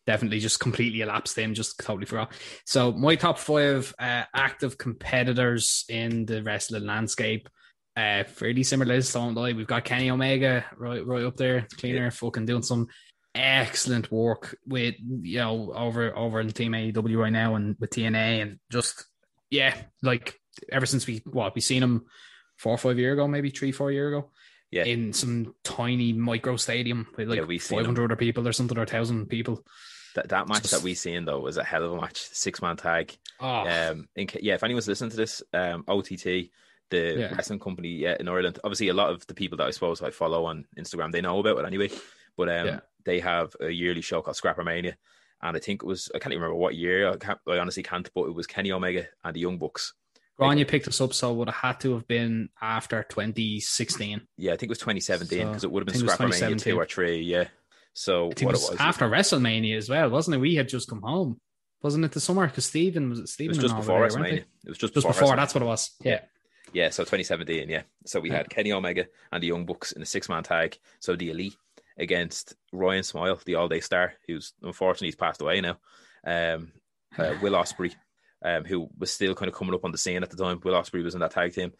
definitely 0.06 0.40
just 0.40 0.60
completely 0.60 1.00
elapsed 1.00 1.38
him, 1.38 1.54
just 1.54 1.78
totally 1.78 2.06
forgot. 2.06 2.32
So 2.66 2.92
my 2.92 3.16
top 3.16 3.38
five 3.38 3.94
uh, 3.98 4.24
active 4.34 4.78
competitors 4.78 5.84
in 5.88 6.24
the 6.26 6.42
wrestling 6.42 6.86
landscape, 6.86 7.48
uh, 7.96 8.24
fairly 8.24 8.62
similar 8.62 8.94
list. 8.94 9.14
Don't 9.14 9.34
lie, 9.34 9.52
we've 9.52 9.66
got 9.66 9.84
Kenny 9.84 10.10
Omega 10.10 10.64
right 10.76 11.04
right 11.04 11.24
up 11.24 11.36
there, 11.36 11.66
cleaner, 11.78 12.04
yeah. 12.04 12.10
fucking 12.10 12.46
doing 12.46 12.62
some 12.62 12.88
excellent 13.34 14.12
work 14.12 14.56
with 14.64 14.94
you 15.00 15.38
know 15.38 15.72
over 15.74 16.16
over 16.16 16.40
in 16.40 16.48
Team 16.50 16.72
AEW 16.72 17.18
right 17.18 17.32
now 17.32 17.56
and 17.56 17.76
with 17.80 17.90
TNA 17.90 18.42
and 18.42 18.58
just 18.70 19.04
yeah, 19.50 19.74
like 20.02 20.38
ever 20.70 20.86
since 20.86 21.06
we 21.06 21.22
what 21.24 21.54
we 21.54 21.60
seen 21.60 21.82
him 21.82 22.06
four 22.56 22.72
or 22.72 22.78
five 22.78 22.98
year 22.98 23.12
ago, 23.12 23.28
maybe 23.28 23.50
three 23.50 23.72
four 23.72 23.90
year 23.90 24.08
ago. 24.08 24.30
Yeah, 24.70 24.84
in 24.84 25.12
some 25.12 25.54
tiny 25.62 26.12
micro 26.12 26.56
stadium 26.56 27.06
with 27.16 27.28
like 27.28 27.38
yeah, 27.38 27.58
five 27.58 27.86
hundred 27.86 28.04
other 28.04 28.16
people 28.16 28.46
or 28.48 28.52
something 28.52 28.76
or 28.76 28.86
thousand 28.86 29.26
people. 29.26 29.64
That 30.16 30.28
that 30.30 30.48
match 30.48 30.70
that 30.70 30.82
we 30.82 30.94
seen 30.94 31.24
though 31.24 31.40
was 31.40 31.56
a 31.56 31.64
hell 31.64 31.84
of 31.84 31.92
a 31.92 32.00
match, 32.00 32.18
six 32.18 32.60
man 32.60 32.76
tag. 32.76 33.16
Oh. 33.40 33.68
Um, 33.68 34.08
in, 34.16 34.28
yeah, 34.40 34.54
if 34.54 34.64
anyone's 34.64 34.88
listening 34.88 35.10
to 35.10 35.16
this, 35.16 35.42
um, 35.52 35.84
OTT, 35.86 36.50
the 36.90 37.14
yeah. 37.16 37.34
wrestling 37.34 37.58
company 37.58 37.88
yeah, 37.88 38.16
in 38.18 38.28
Ireland. 38.28 38.58
Obviously, 38.64 38.88
a 38.88 38.94
lot 38.94 39.10
of 39.10 39.26
the 39.26 39.34
people 39.34 39.58
that 39.58 39.66
I 39.66 39.70
suppose 39.70 40.02
I 40.02 40.10
follow 40.10 40.44
on 40.44 40.66
Instagram, 40.78 41.12
they 41.12 41.20
know 41.20 41.38
about 41.38 41.58
it 41.58 41.66
anyway. 41.66 41.90
But 42.36 42.48
um, 42.48 42.66
yeah. 42.66 42.80
they 43.04 43.20
have 43.20 43.54
a 43.60 43.70
yearly 43.70 44.00
show 44.00 44.20
called 44.22 44.36
Scrappermania, 44.36 44.94
and 45.42 45.56
I 45.56 45.60
think 45.60 45.82
it 45.82 45.86
was 45.86 46.10
I 46.14 46.18
can't 46.18 46.32
even 46.32 46.42
remember 46.42 46.60
what 46.60 46.74
year. 46.74 47.10
I, 47.10 47.36
I 47.48 47.58
honestly 47.58 47.84
can't, 47.84 48.08
but 48.12 48.24
it 48.24 48.34
was 48.34 48.48
Kenny 48.48 48.72
Omega 48.72 49.06
and 49.22 49.36
the 49.36 49.40
Young 49.40 49.58
Bucks 49.58 49.94
Grania 50.36 50.66
picked 50.66 50.88
us 50.88 51.00
up, 51.00 51.12
so 51.14 51.30
it 51.30 51.36
would 51.36 51.48
have 51.48 51.54
had 51.54 51.80
to 51.80 51.94
have 51.94 52.08
been 52.08 52.48
after 52.60 53.04
2016. 53.04 54.20
Yeah, 54.36 54.52
I 54.52 54.56
think 54.56 54.64
it 54.64 54.68
was 54.70 54.78
2017 54.78 55.46
because 55.46 55.62
so, 55.62 55.68
it 55.68 55.72
would 55.72 55.88
have 55.88 55.94
been 55.94 56.06
Scrappermania 56.06 56.60
two 56.60 56.76
or 56.76 56.86
three. 56.86 57.20
Yeah. 57.20 57.48
So 57.92 58.26
what 58.26 58.42
it 58.42 58.46
was, 58.46 58.64
it 58.64 58.70
was, 58.72 58.80
after 58.80 59.08
WrestleMania 59.08 59.76
as 59.76 59.88
well, 59.88 60.10
wasn't 60.10 60.36
it? 60.36 60.40
We 60.40 60.56
had 60.56 60.68
just 60.68 60.88
come 60.88 61.02
home, 61.02 61.40
wasn't 61.82 62.04
it? 62.04 62.12
The 62.12 62.20
summer 62.20 62.46
because 62.46 62.64
Stephen 62.64 63.08
was 63.08 63.32
Stephen. 63.32 63.56
It 63.56 63.62
was 63.62 63.70
just 63.70 63.76
before 63.76 64.00
there, 64.00 64.08
WrestleMania. 64.08 64.38
It 64.64 64.68
was 64.68 64.78
just, 64.78 64.94
just 64.94 65.06
before. 65.06 65.36
That's 65.36 65.54
what 65.54 65.62
it 65.62 65.66
was. 65.66 65.92
Yeah. 66.02 66.20
Yeah. 66.72 66.90
So 66.90 67.04
2017. 67.04 67.68
Yeah. 67.68 67.82
So 68.04 68.18
we 68.18 68.30
had 68.30 68.50
Kenny 68.50 68.72
Omega 68.72 69.06
and 69.30 69.40
the 69.40 69.46
Young 69.46 69.64
Bucks 69.64 69.92
in 69.92 70.02
a 70.02 70.06
six 70.06 70.28
man 70.28 70.42
tag. 70.42 70.76
So 70.98 71.14
the 71.14 71.30
Elite 71.30 71.56
against 71.96 72.56
Ryan 72.72 73.04
Smile, 73.04 73.40
the 73.44 73.54
All 73.54 73.68
Day 73.68 73.80
Star, 73.80 74.14
who's 74.26 74.52
unfortunately 74.62 75.08
he's 75.08 75.14
passed 75.14 75.40
away 75.40 75.60
now. 75.60 75.78
Um, 76.26 76.72
uh, 77.16 77.34
Will 77.42 77.52
Ospreay 77.52 77.94
um, 78.44 78.64
who 78.64 78.88
was 78.98 79.10
still 79.10 79.34
kind 79.34 79.48
of 79.48 79.54
coming 79.54 79.74
up 79.74 79.84
on 79.84 79.92
the 79.92 79.98
scene 79.98 80.22
at 80.22 80.30
the 80.30 80.36
time. 80.36 80.60
Will 80.62 80.74
Ospreay 80.74 81.02
was 81.02 81.14
in 81.14 81.20
that 81.20 81.32
tag 81.32 81.54
team, 81.54 81.72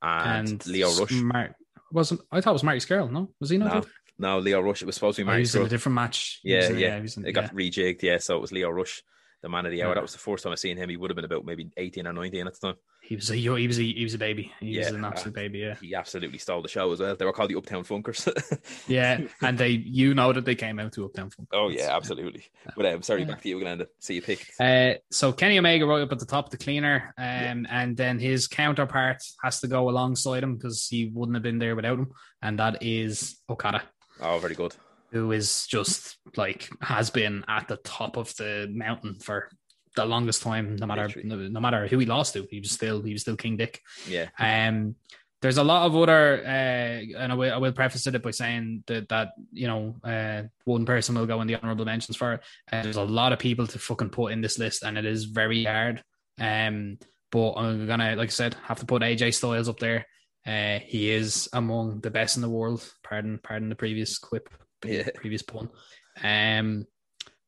and, 0.00 0.48
and 0.48 0.66
Lio 0.66 0.90
Rush 0.94 1.12
Mar- 1.12 1.56
wasn't. 1.90 2.20
I 2.30 2.40
thought 2.40 2.50
it 2.50 2.54
was 2.54 2.64
Marty 2.64 2.80
Scurll. 2.80 3.10
No, 3.10 3.30
was 3.40 3.50
he 3.50 3.58
not? 3.58 3.84
No, 4.18 4.36
no, 4.36 4.38
Lio 4.38 4.60
Rush. 4.60 4.82
It 4.82 4.86
was 4.86 4.94
supposed 4.94 5.16
to 5.16 5.22
be 5.22 5.26
Marty. 5.26 5.36
Oh, 5.36 5.38
he 5.38 5.42
was 5.42 5.54
in 5.56 5.62
a 5.62 5.68
different 5.68 5.96
match. 5.96 6.40
Yeah, 6.44 6.70
yeah. 6.70 6.96
in, 6.96 7.26
it 7.26 7.32
got 7.32 7.44
yeah. 7.44 7.48
rejigged. 7.50 8.02
Yeah, 8.02 8.18
so 8.18 8.36
it 8.36 8.40
was 8.40 8.52
Lio 8.52 8.70
Rush 8.70 9.02
the 9.42 9.48
man 9.48 9.66
of 9.66 9.72
the 9.72 9.82
hour. 9.82 9.90
Yeah. 9.90 9.94
That 9.94 10.02
was 10.02 10.12
the 10.12 10.18
first 10.18 10.44
time 10.44 10.52
I 10.52 10.56
seen 10.56 10.76
him. 10.76 10.88
He 10.88 10.96
would 10.96 11.10
have 11.10 11.16
been 11.16 11.24
about 11.24 11.44
maybe 11.44 11.70
eighteen 11.76 12.06
or 12.06 12.12
nineteen 12.12 12.46
at 12.46 12.54
the 12.54 12.68
time. 12.68 12.76
He 13.02 13.16
was 13.16 13.30
a 13.30 13.36
he 13.36 13.48
was 13.48 13.78
a, 13.78 13.82
he 13.82 14.04
was 14.04 14.14
a 14.14 14.18
baby. 14.18 14.52
He 14.60 14.68
yeah, 14.68 14.84
was 14.84 14.94
an 14.94 15.04
absolute 15.04 15.34
uh, 15.34 15.40
baby. 15.40 15.58
Yeah, 15.58 15.74
he 15.80 15.94
absolutely 15.94 16.38
stole 16.38 16.62
the 16.62 16.68
show 16.68 16.92
as 16.92 17.00
well. 17.00 17.16
They 17.16 17.24
were 17.24 17.32
called 17.32 17.50
the 17.50 17.56
Uptown 17.56 17.84
Funkers. 17.84 18.28
yeah, 18.88 19.20
and 19.42 19.58
they 19.58 19.70
you 19.70 20.14
know 20.14 20.32
that 20.32 20.44
they 20.44 20.54
came 20.54 20.78
out 20.78 20.92
to 20.92 21.04
Uptown 21.04 21.30
Funkers. 21.30 21.48
Oh 21.52 21.68
yeah, 21.68 21.94
absolutely. 21.94 22.44
But 22.76 22.86
I'm 22.86 22.96
um, 22.96 23.02
sorry, 23.02 23.24
back 23.24 23.42
to 23.42 23.48
you, 23.48 23.58
Glenda. 23.58 23.86
See 23.98 24.14
you 24.14 24.22
pick. 24.22 24.46
Uh, 24.60 24.94
so 25.10 25.32
Kenny 25.32 25.58
Omega 25.58 25.84
right 25.84 26.02
up 26.02 26.12
at 26.12 26.20
the 26.20 26.26
top, 26.26 26.50
the 26.50 26.56
cleaner, 26.56 27.12
um, 27.18 27.24
yeah. 27.24 27.64
and 27.70 27.96
then 27.96 28.20
his 28.20 28.46
counterpart 28.46 29.22
has 29.42 29.60
to 29.60 29.66
go 29.66 29.90
alongside 29.90 30.44
him 30.44 30.54
because 30.54 30.86
he 30.86 31.10
wouldn't 31.12 31.34
have 31.34 31.42
been 31.42 31.58
there 31.58 31.74
without 31.74 31.98
him, 31.98 32.12
and 32.40 32.60
that 32.60 32.82
is 32.82 33.40
Okada. 33.50 33.82
Oh, 34.20 34.38
very 34.38 34.54
good. 34.54 34.76
Who 35.12 35.32
is 35.32 35.66
just 35.66 36.16
like 36.36 36.70
has 36.80 37.10
been 37.10 37.44
at 37.48 37.68
the 37.68 37.76
top 37.76 38.16
of 38.16 38.34
the 38.36 38.68
mountain 38.72 39.16
for 39.16 39.50
the 39.94 40.04
longest 40.06 40.42
time, 40.42 40.76
no 40.76 40.86
matter 40.86 41.20
no, 41.22 41.36
no, 41.36 41.60
matter 41.60 41.86
who 41.86 41.98
he 41.98 42.06
lost 42.06 42.32
to, 42.34 42.46
he 42.50 42.60
was 42.60 42.70
still 42.70 43.02
he 43.02 43.12
was 43.12 43.22
still 43.22 43.36
King 43.36 43.56
Dick. 43.56 43.80
Yeah. 44.08 44.28
Um 44.38 44.96
there's 45.42 45.58
a 45.58 45.64
lot 45.64 45.86
of 45.86 45.96
other 45.96 46.40
uh, 46.44 47.18
and 47.18 47.32
I 47.32 47.34
will, 47.34 47.52
I 47.52 47.56
will 47.56 47.72
preface 47.72 48.06
it 48.06 48.22
by 48.22 48.30
saying 48.30 48.84
that 48.86 49.08
that 49.08 49.32
you 49.52 49.66
know 49.66 49.96
uh, 50.04 50.44
one 50.64 50.86
person 50.86 51.16
will 51.16 51.26
go 51.26 51.40
in 51.40 51.48
the 51.48 51.56
honorable 51.56 51.84
mentions 51.84 52.16
for 52.16 52.34
it. 52.34 52.40
Uh, 52.72 52.82
there's 52.82 52.96
a 52.96 53.02
lot 53.02 53.32
of 53.32 53.40
people 53.40 53.66
to 53.66 53.78
fucking 53.78 54.10
put 54.10 54.32
in 54.32 54.40
this 54.40 54.58
list 54.58 54.84
and 54.84 54.96
it 54.96 55.04
is 55.04 55.24
very 55.24 55.64
hard. 55.64 56.02
Um 56.40 56.98
but 57.32 57.54
I'm 57.54 57.86
gonna, 57.86 58.14
like 58.14 58.28
I 58.28 58.30
said, 58.30 58.54
have 58.64 58.78
to 58.80 58.86
put 58.86 59.02
AJ 59.02 59.34
Styles 59.34 59.68
up 59.68 59.80
there. 59.80 60.06
Uh, 60.46 60.78
he 60.80 61.10
is 61.10 61.48
among 61.52 62.00
the 62.00 62.10
best 62.10 62.36
in 62.36 62.42
the 62.42 62.48
world. 62.48 62.86
Pardon, 63.02 63.40
pardon 63.42 63.70
the 63.70 63.74
previous 63.74 64.18
clip, 64.18 64.50
yeah. 64.84 65.08
previous 65.14 65.42
pun. 65.42 65.70
Um, 66.22 66.86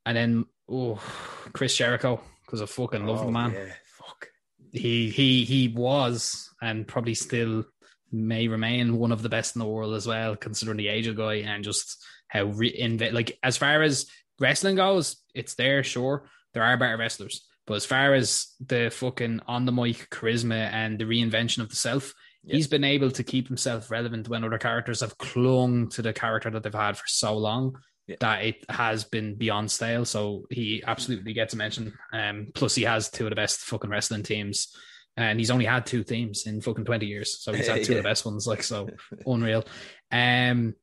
and 0.06 0.16
then 0.16 0.46
oh, 0.68 1.00
Chris 1.52 1.76
Jericho 1.76 2.20
because 2.44 2.62
I 2.62 2.66
fucking 2.66 3.06
love 3.06 3.22
oh, 3.22 3.26
the 3.26 3.32
man. 3.32 3.52
Yeah, 3.52 3.72
fuck. 3.98 4.28
He 4.72 5.10
he 5.10 5.44
he 5.44 5.68
was 5.68 6.50
and 6.62 6.86
probably 6.86 7.14
still 7.14 7.64
may 8.12 8.48
remain 8.48 8.96
one 8.96 9.12
of 9.12 9.22
the 9.22 9.28
best 9.28 9.56
in 9.56 9.60
the 9.60 9.66
world 9.66 9.94
as 9.94 10.06
well, 10.06 10.36
considering 10.36 10.78
the 10.78 10.88
age 10.88 11.06
of 11.06 11.16
the 11.16 11.22
guy 11.22 11.34
and 11.36 11.64
just 11.64 12.02
how 12.28 12.44
re- 12.44 12.76
inv- 12.80 13.12
like 13.12 13.38
as 13.42 13.56
far 13.56 13.82
as 13.82 14.06
wrestling 14.38 14.76
goes, 14.76 15.16
it's 15.34 15.54
there. 15.54 15.82
Sure, 15.82 16.28
there 16.52 16.62
are 16.62 16.76
better 16.76 16.96
wrestlers, 16.96 17.44
but 17.66 17.74
as 17.74 17.86
far 17.86 18.14
as 18.14 18.48
the 18.64 18.90
fucking 18.90 19.40
on 19.46 19.64
the 19.64 19.72
mic 19.72 20.08
charisma 20.10 20.70
and 20.72 20.98
the 20.98 21.04
reinvention 21.04 21.58
of 21.58 21.70
the 21.70 21.76
self, 21.76 22.14
yeah. 22.44 22.56
he's 22.56 22.68
been 22.68 22.84
able 22.84 23.10
to 23.10 23.22
keep 23.22 23.48
himself 23.48 23.90
relevant 23.90 24.28
when 24.28 24.44
other 24.44 24.58
characters 24.58 25.00
have 25.00 25.18
clung 25.18 25.88
to 25.90 26.02
the 26.02 26.12
character 26.12 26.50
that 26.50 26.62
they've 26.62 26.74
had 26.74 26.96
for 26.96 27.06
so 27.06 27.36
long 27.36 27.76
yeah. 28.06 28.16
that 28.20 28.44
it 28.44 28.64
has 28.68 29.04
been 29.04 29.34
beyond 29.36 29.70
stale. 29.70 30.04
So 30.04 30.46
he 30.50 30.82
absolutely 30.86 31.32
gets 31.32 31.54
a 31.54 31.56
mention. 31.56 31.94
Um, 32.12 32.48
plus, 32.54 32.74
he 32.74 32.82
has 32.82 33.10
two 33.10 33.24
of 33.24 33.30
the 33.30 33.36
best 33.36 33.60
fucking 33.60 33.90
wrestling 33.90 34.22
teams. 34.22 34.74
And 35.16 35.38
he's 35.38 35.50
only 35.50 35.64
had 35.64 35.86
two 35.86 36.02
themes 36.02 36.44
in 36.46 36.60
fucking 36.60 36.84
20 36.84 37.06
years. 37.06 37.38
So 37.40 37.52
he's 37.52 37.68
had 37.68 37.84
two 37.84 37.92
yeah. 37.92 37.98
of 37.98 38.04
the 38.04 38.08
best 38.08 38.26
ones, 38.26 38.46
like 38.46 38.62
so 38.62 38.88
unreal. 39.26 39.64
Um, 40.10 40.74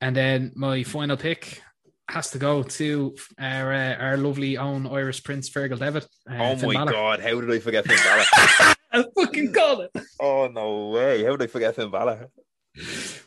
and 0.00 0.14
then 0.14 0.52
my 0.54 0.82
final 0.82 1.16
pick, 1.16 1.62
has 2.10 2.30
to 2.30 2.38
go 2.38 2.62
to 2.62 3.14
our 3.38 3.72
uh, 3.72 3.94
our 3.96 4.16
lovely 4.16 4.56
own 4.56 4.86
Irish 4.86 5.22
Prince 5.22 5.50
Fergal 5.50 5.78
Devitt. 5.78 6.06
Uh, 6.28 6.36
oh 6.38 6.56
Finn 6.56 6.68
my 6.68 6.84
Balor. 6.84 6.92
god, 6.92 7.20
how 7.20 7.40
did 7.40 7.50
I 7.50 7.58
forget 7.58 7.84
Finn 7.86 7.98
Balor? 8.02 8.74
I 8.92 9.04
fucking 9.16 9.52
called 9.52 9.88
it. 9.94 10.02
Oh 10.20 10.48
no 10.48 10.88
way! 10.88 11.22
How 11.22 11.36
did 11.36 11.42
I 11.42 11.46
forget 11.46 11.76
Finn 11.76 11.90
Balor? 11.90 12.28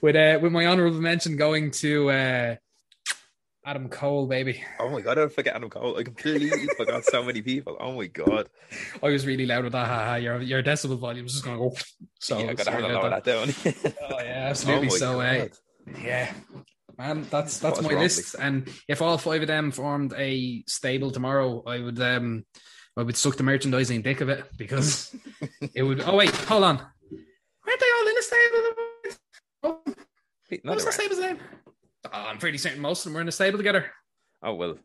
With 0.01 0.15
uh, 0.15 0.39
with 0.41 0.51
my 0.51 0.65
honourable 0.65 0.99
mention 0.99 1.37
going 1.37 1.71
to 1.71 2.09
uh, 2.11 2.55
Adam 3.65 3.89
Cole, 3.89 4.27
baby. 4.27 4.63
Oh 4.79 4.89
my 4.89 5.01
god, 5.01 5.11
I 5.11 5.21
don't 5.21 5.31
forget 5.31 5.55
Adam 5.55 5.69
Cole. 5.69 5.97
I 5.97 6.03
completely 6.03 6.49
forgot 6.77 7.05
so 7.05 7.23
many 7.23 7.41
people. 7.41 7.77
Oh 7.79 7.93
my 7.93 8.07
god. 8.07 8.49
I 9.01 9.09
was 9.09 9.25
really 9.25 9.45
loud 9.45 9.63
with 9.63 9.73
that. 9.73 9.87
Ha, 9.87 10.05
ha. 10.05 10.15
Your 10.15 10.41
your 10.41 10.63
decibel 10.63 10.97
volume 10.97 11.23
was 11.23 11.33
just 11.33 11.45
going 11.45 11.57
to 11.57 11.69
go. 11.69 11.75
So 12.19 12.37
yeah, 12.39 12.51
I 12.51 12.53
gotta 12.53 12.71
have 12.71 12.81
to 12.81 12.87
lower 12.87 13.09
that 13.09 13.23
down. 13.23 13.49
oh 14.01 14.19
yeah, 14.19 14.47
absolutely. 14.49 14.89
Oh 14.89 14.97
so 14.97 15.21
uh, 15.21 15.47
yeah, 16.03 16.31
man, 16.97 17.25
that's 17.29 17.57
that's 17.59 17.81
my 17.81 17.93
list. 17.93 18.35
And 18.39 18.69
if 18.87 19.01
all 19.01 19.17
five 19.17 19.41
of 19.41 19.47
them 19.47 19.71
formed 19.71 20.13
a 20.17 20.63
stable 20.67 21.11
tomorrow, 21.11 21.63
I 21.65 21.79
would 21.79 21.99
um 21.99 22.45
I 22.97 23.03
would 23.03 23.15
suck 23.15 23.37
the 23.37 23.43
merchandising 23.43 24.01
dick 24.01 24.21
of 24.21 24.29
it 24.29 24.45
because 24.57 25.15
it 25.73 25.83
would. 25.83 26.01
Oh 26.01 26.15
wait, 26.15 26.29
hold 26.31 26.63
on. 26.63 26.77
Aren't 26.77 27.79
they 27.79 27.85
all 27.97 28.07
in 28.07 28.17
a 28.17 28.21
stable? 28.21 29.17
Oh, 29.63 29.81
what's 30.63 30.85
the 30.85 30.91
stable's 30.91 31.19
name? 31.19 31.39
Oh, 32.05 32.09
I'm 32.27 32.37
pretty 32.37 32.57
certain 32.57 32.81
most 32.81 32.99
of 32.99 33.05
them 33.05 33.13
were 33.15 33.21
in 33.21 33.27
a 33.27 33.31
stable 33.31 33.57
together. 33.57 33.91
Oh 34.43 34.55
well, 34.55 34.77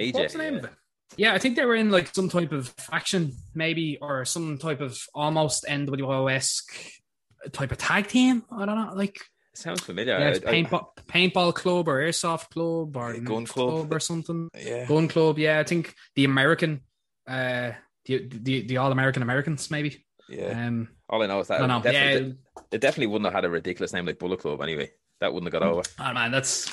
AJ. 0.00 0.14
What's 0.14 0.32
the 0.32 0.38
name 0.38 0.54
yeah. 0.54 0.58
of 0.60 0.64
it? 0.66 0.70
Yeah, 1.16 1.34
I 1.34 1.38
think 1.38 1.56
they 1.56 1.64
were 1.64 1.74
in 1.74 1.90
like 1.90 2.14
some 2.14 2.28
type 2.28 2.52
of 2.52 2.68
faction, 2.78 3.32
maybe, 3.54 3.98
or 4.00 4.24
some 4.24 4.58
type 4.58 4.80
of 4.80 4.98
almost 5.14 5.64
NWO 5.64 6.32
esque 6.32 6.72
type 7.52 7.72
of 7.72 7.78
tag 7.78 8.06
team. 8.06 8.44
I 8.50 8.64
don't 8.64 8.76
know, 8.76 8.92
like 8.94 9.18
sounds 9.54 9.80
familiar. 9.80 10.18
Yeah, 10.18 10.32
paintball, 10.34 10.86
paintball 11.08 11.54
club 11.54 11.88
or 11.88 12.00
airsoft 12.00 12.50
club 12.50 12.96
or 12.96 13.12
gun 13.18 13.44
club. 13.44 13.70
club. 13.70 13.92
or 13.92 14.00
something. 14.00 14.48
Yeah, 14.56 14.86
gun 14.86 15.08
club. 15.08 15.38
Yeah, 15.38 15.58
I 15.58 15.64
think 15.64 15.94
the 16.14 16.24
American, 16.24 16.82
uh, 17.30 17.72
the 18.04 18.28
the, 18.28 18.66
the 18.66 18.76
All 18.76 18.92
American 18.92 19.22
Americans 19.22 19.70
maybe. 19.70 20.04
Yeah. 20.28 20.66
Um, 20.66 20.88
All 21.08 21.22
I 21.22 21.26
know 21.26 21.40
is 21.40 21.48
that 21.48 21.60
no, 21.66 21.80
definitely, 21.80 22.28
yeah. 22.28 22.62
it 22.70 22.80
definitely 22.80 23.08
wouldn't 23.08 23.26
have 23.26 23.34
had 23.34 23.44
a 23.44 23.50
ridiculous 23.50 23.92
name 23.92 24.06
like 24.06 24.18
Bullet 24.18 24.40
Club 24.40 24.60
anyway. 24.62 24.90
That 25.20 25.32
wouldn't 25.32 25.52
have 25.52 25.60
got 25.60 25.68
over. 25.68 25.82
Oh 25.98 26.12
man, 26.12 26.30
that's 26.30 26.68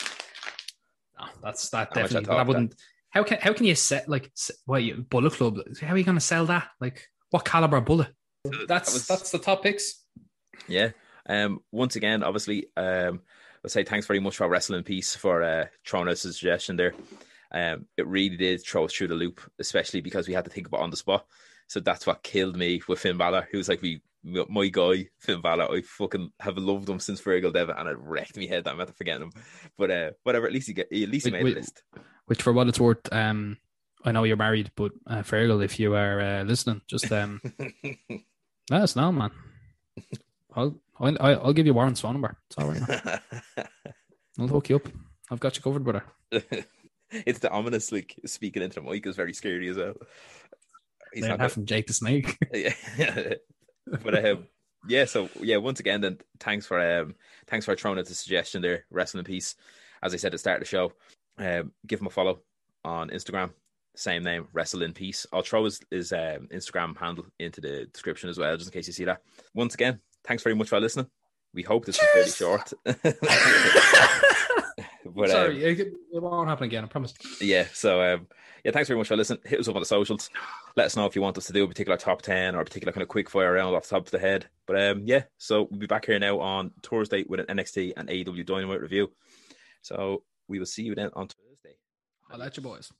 no, 1.20 1.26
that's 1.42 1.70
that 1.70 1.90
how 1.90 2.02
definitely. 2.02 2.36
I 2.36 2.44
wouldn't. 2.44 2.72
That. 2.72 2.80
How 3.10 3.24
can 3.24 3.38
how 3.42 3.54
can 3.54 3.66
you 3.66 3.76
set 3.76 4.08
like 4.08 4.32
what 4.66 4.84
you 4.84 5.06
Bullet 5.10 5.34
Club? 5.34 5.60
How 5.82 5.94
are 5.94 5.98
you 5.98 6.04
going 6.04 6.18
to 6.18 6.22
sell 6.22 6.46
that? 6.48 6.70
Like 6.80 7.10
what 7.32 7.46
caliber 7.46 7.82
bullet? 7.82 8.10
That's 8.44 8.68
that 8.68 8.86
was, 8.86 9.08
that's 9.08 9.32
the 9.32 9.40
top 9.40 9.64
picks. 9.64 10.04
Yeah. 10.68 10.92
Um, 11.28 11.62
once 11.72 11.96
again, 11.96 12.24
obviously, 12.24 12.68
um, 12.78 13.22
let's 13.64 13.74
say 13.74 13.84
thanks 13.84 14.08
very 14.08 14.20
much 14.20 14.38
for 14.38 14.46
our 14.46 14.50
Wrestle 14.50 14.76
in 14.76 14.84
Peace 14.84 15.16
for 15.16 15.44
uh, 15.44 15.66
throwing 15.86 16.08
us 16.08 16.24
a 16.24 16.32
suggestion 16.32 16.78
there. 16.78 16.94
Um, 17.52 17.86
it 17.98 18.08
really 18.08 18.38
did 18.38 18.66
throw 18.66 18.86
us 18.86 18.94
through 18.94 19.08
the 19.08 19.16
loop, 19.16 19.42
especially 19.60 20.02
because 20.02 20.28
we 20.28 20.34
had 20.34 20.46
to 20.46 20.52
think 20.52 20.68
about 20.68 20.82
on 20.82 20.90
the 20.90 20.98
spot. 20.98 21.26
So 21.68 21.80
that's 21.80 22.08
what 22.08 22.24
killed 22.24 22.56
me 22.56 22.82
with 22.88 23.00
Finn 23.00 23.18
Balor, 23.18 23.48
who's 23.52 23.70
like 23.70 23.82
we 23.82 24.02
my 24.24 24.68
guy 24.68 25.08
Finn 25.20 25.42
Balor. 25.42 25.72
I 25.72 25.82
fucking 25.82 26.32
have 26.40 26.58
loved 26.58 26.90
him 26.90 27.00
since 27.00 27.22
Fergal 27.22 27.54
Devitt, 27.54 27.76
and 27.78 27.90
it 27.90 27.98
wrecked 28.00 28.38
me 28.38 28.48
head 28.48 28.64
that 28.64 28.74
I'm 28.74 28.86
to 28.86 28.94
forget 28.94 29.22
him. 29.22 29.32
But 29.78 29.92
uh, 29.92 30.12
whatever, 30.24 30.48
at 30.48 30.54
least 30.54 30.68
he 30.68 30.74
get 30.74 30.92
at 30.92 31.10
least 31.10 31.26
he 31.26 31.32
made 31.32 31.44
which, 31.44 31.54
the 31.54 31.60
list. 31.60 31.84
Which, 32.26 32.42
for 32.42 32.54
what 32.54 32.68
it's 32.68 32.80
worth, 32.80 33.12
um, 33.12 33.58
I 34.04 34.12
know 34.12 34.24
you're 34.24 34.38
married, 34.38 34.72
but 34.76 34.92
uh, 35.06 35.24
Fergal, 35.24 35.64
if 35.64 35.80
you 35.80 35.96
are 35.96 36.22
uh, 36.22 36.44
listening, 36.44 36.82
just 36.88 37.12
um, 37.12 37.42
let 38.70 38.82
us 38.82 38.96
know, 38.96 39.12
man. 39.12 39.32
I'll 40.56 40.76
I'll, 41.00 41.18
I'll 41.20 41.54
give 41.54 41.66
you 41.66 41.74
Warren's 41.74 42.02
phone 42.02 42.14
number. 42.14 42.38
It's 42.48 42.58
all 42.58 42.70
right. 42.70 43.20
I'll 44.40 44.48
hook 44.48 44.70
you 44.70 44.78
up. 44.78 44.88
I've 45.30 45.40
got 45.40 45.56
you 45.56 45.62
covered, 45.62 45.84
brother. 45.84 46.04
it's 47.12 47.40
the 47.40 47.52
ominous 47.52 47.92
like 47.92 48.16
speaking 48.26 48.64
into 48.64 48.80
the 48.80 48.90
mic 48.90 49.06
is 49.06 49.16
very 49.16 49.34
scary 49.34 49.70
as 49.70 49.78
well. 49.78 49.94
He's 51.14 51.26
not 51.26 51.40
having 51.40 51.66
Jake 51.66 51.88
the 51.88 51.94
Snake. 51.94 52.38
yeah, 52.54 53.34
but 54.04 54.26
um, 54.26 54.48
yeah. 54.88 55.06
So 55.06 55.30
yeah, 55.42 55.58
once 55.58 55.80
again, 55.80 56.02
then 56.02 56.18
thanks 56.40 56.66
for 56.66 56.80
um, 56.80 57.16
thanks 57.48 57.66
for 57.66 57.76
throwing 57.76 57.98
out 57.98 58.06
the 58.06 58.14
suggestion 58.14 58.62
there. 58.62 58.86
Wrestle 58.92 59.20
in 59.20 59.26
Peace. 59.26 59.56
as 60.04 60.14
I 60.14 60.18
said 60.18 60.28
at 60.28 60.32
the 60.34 60.38
start 60.38 60.58
of 60.58 60.62
the 60.62 60.66
show. 60.66 60.92
Um, 61.40 61.72
give 61.86 62.02
him 62.02 62.08
a 62.08 62.12
follow 62.12 62.40
on 62.84 63.10
Instagram. 63.10 63.52
Same 63.96 64.24
name, 64.24 64.48
Wrestle 64.54 64.84
in 64.84 64.94
Peace. 64.94 65.26
I'll 65.34 65.42
throw 65.42 65.66
his, 65.66 65.80
his 65.90 66.12
um, 66.12 66.48
Instagram 66.52 66.98
handle 66.98 67.26
into 67.40 67.62
the 67.62 67.88
description 67.92 68.30
as 68.30 68.38
well, 68.38 68.56
just 68.56 68.70
in 68.70 68.74
case 68.74 68.88
you 68.88 68.94
see 68.94 69.06
that. 69.06 69.22
Once 69.56 69.74
again, 69.74 70.00
thanks 70.24 70.44
very 70.44 70.56
much 70.56 70.70
for 70.70 70.80
listening. 70.80 71.08
We 71.54 71.64
hope 71.64 71.86
this 71.86 71.98
Cheers. 71.98 72.26
was 72.26 72.36
fairly 72.36 72.62
short. 72.86 74.34
but, 75.18 75.30
Sorry, 75.30 75.82
um, 75.82 75.96
it, 76.14 76.22
won't 76.22 76.48
happen 76.48 76.66
again. 76.66 76.84
I 76.84 76.88
promise. 76.88 77.14
Yeah. 77.42 77.66
So, 77.74 78.02
um, 78.02 78.28
yeah, 78.64 78.72
thanks 78.72 78.88
very 78.88 78.98
much 78.98 79.08
for 79.08 79.16
listening. 79.16 79.40
Hit 79.46 79.60
us 79.60 79.68
up 79.68 79.76
on 79.76 79.82
the 79.82 79.86
socials. 79.86 80.30
Let 80.76 80.86
us 80.86 80.96
know 80.96 81.06
if 81.06 81.16
you 81.16 81.22
want 81.22 81.38
us 81.38 81.48
to 81.48 81.54
do 81.54 81.64
a 81.64 81.68
particular 81.68 81.98
top 81.98 82.22
ten 82.22 82.56
or 82.56 82.62
a 82.62 82.66
particular 82.66 82.94
kind 82.94 83.02
of 83.02 83.08
quick 83.08 83.30
fire 83.30 83.54
round 83.54 83.76
off 83.76 83.84
the 83.84 83.90
top 83.90 84.06
of 84.06 84.12
the 84.12 84.20
head. 84.20 84.46
But 84.66 84.82
um, 84.82 85.02
yeah, 85.06 85.24
so 85.38 85.68
we'll 85.70 85.80
be 85.80 85.88
back 85.88 86.06
here 86.06 86.20
now 86.20 86.40
on 86.40 86.72
Thursday 86.84 87.26
with 87.28 87.40
an 87.40 87.58
NXT 87.58 87.94
and 87.98 88.10
AEW 88.10 88.46
Dynamite 88.46 88.82
review. 88.82 89.12
So 89.82 90.24
we 90.48 90.60
will 90.60 90.66
see 90.66 90.84
you 90.84 90.96
then 90.96 91.10
on 91.14 91.28
Thursday. 91.28 91.78
I'll 92.30 92.40
let 92.40 92.58
you 92.58 92.64
boys. 92.64 92.92